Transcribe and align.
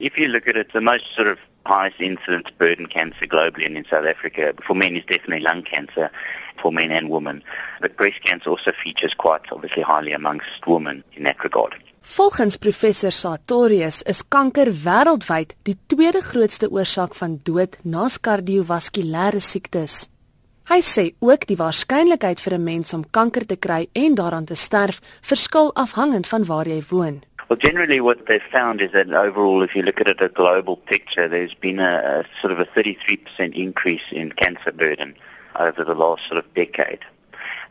If 0.00 0.18
you 0.18 0.28
look 0.28 0.48
at 0.48 0.56
it, 0.56 0.72
the 0.72 0.80
most 0.80 1.14
sort 1.14 1.28
of 1.28 1.38
highest 1.66 2.00
incidence 2.00 2.50
burden 2.58 2.86
cancer 2.86 3.26
globally 3.26 3.66
and 3.66 3.76
in 3.76 3.84
South 3.84 4.06
Africa 4.06 4.54
for 4.66 4.74
men 4.74 4.96
is 4.96 5.04
definitely 5.04 5.40
lung 5.40 5.62
cancer 5.62 6.10
for 6.56 6.72
men 6.72 6.90
and 6.90 7.10
women. 7.10 7.42
But 7.82 7.96
breast 7.98 8.22
cancer 8.22 8.48
also 8.48 8.72
features 8.72 9.14
quite 9.14 9.42
obviously 9.52 9.82
highly 9.82 10.12
amongst 10.12 10.66
women 10.66 11.04
in 11.12 11.24
that 11.24 11.44
regard. 11.44 11.76
Volgens 12.16 12.56
professor 12.56 13.12
Sartorius 13.12 14.02
is 14.02 14.24
kanker 14.28 14.72
wêreldwyd 14.84 15.52
die 15.68 15.76
tweede 15.86 16.24
grootste 16.24 16.70
oorsaak 16.72 17.14
van 17.14 17.36
dood 17.44 17.76
na 17.84 18.08
kardiovaskulêre 18.08 19.40
siektes. 19.40 20.08
Hy 20.70 20.80
sê 20.86 21.04
ook 21.18 21.46
die 21.50 21.58
waarskynlikheid 21.58 22.40
vir 22.40 22.54
'n 22.54 22.64
mens 22.64 22.94
om 22.94 23.04
kanker 23.10 23.46
te 23.46 23.56
kry 23.56 23.88
en 23.92 24.14
daaraan 24.14 24.44
te 24.44 24.54
sterf 24.54 25.00
verskil 25.20 25.74
afhangend 25.74 26.26
van 26.26 26.44
waar 26.44 26.66
jy 26.66 26.82
woon. 26.88 27.22
Well, 27.50 27.56
generally, 27.56 28.00
what 28.00 28.26
they've 28.26 28.40
found 28.40 28.80
is 28.80 28.92
that 28.92 29.12
overall, 29.12 29.62
if 29.62 29.74
you 29.74 29.82
look 29.82 30.00
at 30.00 30.06
it, 30.06 30.20
a 30.20 30.28
global 30.28 30.76
picture, 30.76 31.26
there's 31.26 31.52
been 31.52 31.80
a, 31.80 32.22
a 32.24 32.40
sort 32.40 32.52
of 32.52 32.60
a 32.60 32.64
33% 32.64 33.56
increase 33.56 34.04
in 34.12 34.30
cancer 34.30 34.70
burden 34.70 35.16
over 35.56 35.82
the 35.82 35.96
last 35.96 36.28
sort 36.28 36.38
of 36.38 36.54
decade. 36.54 37.00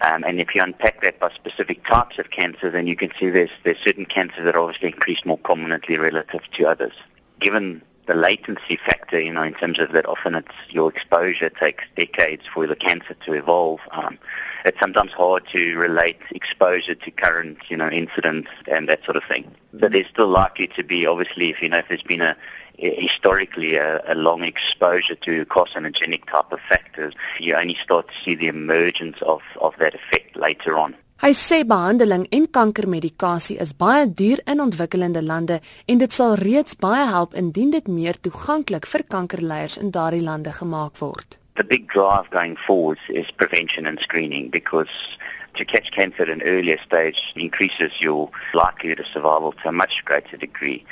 Um, 0.00 0.24
and 0.24 0.40
if 0.40 0.54
you 0.54 0.62
unpack 0.62 1.02
that 1.02 1.20
by 1.20 1.30
specific 1.34 1.84
types 1.84 2.18
of 2.18 2.30
cancer, 2.30 2.70
then 2.70 2.86
you 2.86 2.96
can 2.96 3.12
see 3.18 3.28
there's, 3.28 3.50
there's 3.64 3.78
certain 3.80 4.06
cancers 4.06 4.44
that 4.46 4.56
obviously 4.56 4.88
increase 4.88 5.26
more 5.26 5.36
prominently 5.36 5.98
relative 5.98 6.50
to 6.52 6.66
others. 6.66 6.94
Given 7.40 7.82
the 8.06 8.14
latency 8.14 8.76
factor, 8.76 9.20
you 9.20 9.32
know, 9.32 9.42
in 9.42 9.54
terms 9.54 9.78
of 9.78 9.92
that 9.92 10.06
often 10.06 10.34
it's 10.34 10.54
your 10.68 10.88
exposure 10.90 11.50
takes 11.50 11.84
decades 11.96 12.44
for 12.46 12.66
the 12.66 12.76
cancer 12.76 13.14
to 13.14 13.32
evolve. 13.32 13.80
Um, 13.90 14.18
it's 14.64 14.78
sometimes 14.78 15.12
hard 15.12 15.46
to 15.48 15.76
relate 15.76 16.20
exposure 16.30 16.94
to 16.94 17.10
current, 17.10 17.58
you 17.68 17.76
know, 17.76 17.88
incidents 17.88 18.50
and 18.68 18.88
that 18.88 19.04
sort 19.04 19.16
of 19.16 19.24
thing. 19.24 19.52
But 19.72 19.92
there's 19.92 20.08
still 20.08 20.28
likely 20.28 20.68
to 20.68 20.84
be, 20.84 21.06
obviously, 21.06 21.50
if 21.50 21.60
you 21.60 21.68
know, 21.68 21.78
if 21.78 21.88
there's 21.88 22.02
been 22.02 22.22
a 22.22 22.36
historically 22.78 23.76
a, 23.76 24.02
a 24.06 24.14
long 24.14 24.44
exposure 24.44 25.14
to 25.14 25.46
carcinogenic 25.46 26.26
type 26.26 26.52
of 26.52 26.60
factors, 26.60 27.14
you 27.40 27.54
only 27.54 27.74
start 27.74 28.08
to 28.08 28.14
see 28.22 28.34
the 28.34 28.48
emergence 28.48 29.16
of, 29.22 29.40
of 29.60 29.74
that 29.78 29.94
effect 29.94 30.36
later 30.36 30.78
on. 30.78 30.94
Hy 31.16 31.32
sê 31.32 31.62
behandeling 31.64 32.26
en 32.28 32.44
kankermedikasie 32.52 33.54
is 33.64 33.70
baie 33.72 34.04
duur 34.18 34.42
in 34.52 34.60
ontwikkelende 34.60 35.22
lande 35.24 35.56
en 35.88 36.02
dit 36.02 36.12
sal 36.12 36.34
reeds 36.36 36.76
baie 36.76 37.06
help 37.08 37.32
indien 37.40 37.70
dit 37.72 37.88
meer 37.88 38.18
toeganklik 38.20 38.84
vir 38.90 39.04
kankerleiers 39.14 39.78
in 39.80 39.94
daardie 39.94 40.20
lande 40.20 40.52
gemaak 40.52 41.00
word. 41.00 41.38
The 41.56 41.64
big 41.64 41.88
drive 41.88 42.28
going 42.30 42.58
forward 42.66 43.00
is 43.08 43.30
prevention 43.30 43.86
and 43.86 43.98
screening 43.98 44.50
because 44.50 45.16
to 45.54 45.64
catch 45.64 45.90
cancer 45.90 46.24
at 46.24 46.28
an 46.28 46.42
earlier 46.42 46.76
stage 46.84 47.32
increases 47.34 47.98
your 47.98 48.28
likelihood 48.52 49.00
of 49.00 49.06
survival 49.06 49.52
to 49.62 49.70
a 49.70 49.72
much 49.72 50.04
greater 50.04 50.36
degree. 50.36 50.84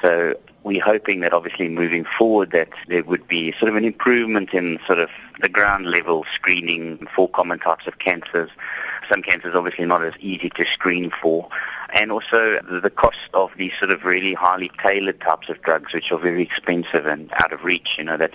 So 0.00 0.36
we're 0.62 0.84
hoping 0.84 1.20
that 1.20 1.34
obviously 1.34 1.68
moving 1.68 2.04
forward 2.04 2.52
that 2.52 2.70
there 2.86 3.02
would 3.02 3.26
be 3.26 3.50
sort 3.58 3.68
of 3.68 3.74
an 3.74 3.84
improvement 3.84 4.54
in 4.54 4.78
sort 4.86 5.00
of 5.00 5.10
the 5.40 5.48
ground 5.48 5.86
level 5.86 6.24
screening 6.32 7.04
for 7.12 7.28
common 7.28 7.58
types 7.58 7.88
of 7.88 7.98
cancers. 7.98 8.50
Some 9.08 9.22
cancers 9.22 9.54
obviously 9.54 9.86
not 9.86 10.02
as 10.02 10.14
easy 10.20 10.50
to 10.50 10.64
screen 10.64 11.10
for. 11.10 11.48
And 11.92 12.10
also 12.10 12.58
the 12.62 12.90
cost 12.90 13.28
of 13.34 13.50
these 13.56 13.74
sort 13.78 13.90
of 13.90 14.04
really 14.04 14.34
highly 14.34 14.70
tailored 14.82 15.20
types 15.20 15.48
of 15.48 15.60
drugs 15.62 15.92
which 15.92 16.10
are 16.12 16.18
very 16.18 16.42
expensive 16.42 17.06
and 17.06 17.30
out 17.34 17.52
of 17.52 17.64
reach, 17.64 17.96
you 17.98 18.04
know, 18.04 18.16
that 18.16 18.34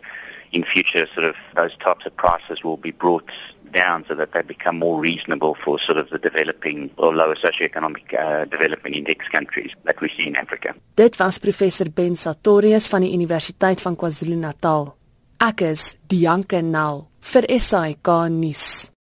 in 0.52 0.64
future 0.64 1.08
sort 1.14 1.26
of 1.26 1.36
those 1.56 1.76
types 1.78 2.06
of 2.06 2.16
prices 2.16 2.64
will 2.64 2.78
be 2.78 2.92
brought 2.92 3.30
down 3.72 4.06
so 4.08 4.16
that 4.16 4.32
they 4.32 4.42
become 4.42 4.78
more 4.80 5.00
reasonable 5.00 5.56
for 5.56 5.80
sort 5.80 5.98
of 5.98 6.09
the 6.09 6.18
developing 6.20 6.90
or 6.98 7.14
lower 7.14 7.36
socioeconomic 7.36 8.14
uh, 8.14 8.46
development 8.46 8.96
index 8.96 9.28
countries 9.28 9.74
that 9.84 10.00
we 10.02 10.09
see 10.09 10.28
in 10.28 10.36
Africa. 10.36 10.74
Dit 10.96 11.18
was 11.18 11.38
professor 11.38 11.90
Ben 11.90 12.16
Sartorius 12.16 12.88
van 12.88 13.02
die 13.02 13.14
Universiteit 13.14 13.81
van 13.81 13.96
KwaZulu-Natal. 13.96 14.94
Ek 15.38 15.62
is 15.62 15.96
Dianke 16.09 16.62
Nal 16.62 17.08
vir 17.22 17.46
SAK 17.59 18.30
nuus. 18.34 18.92